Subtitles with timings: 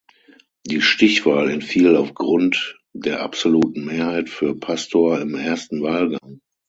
[0.65, 6.41] Die Stichwahl entfiel auf Grund der absoluten Mehrheit für Pastor im ersten Wahlgang.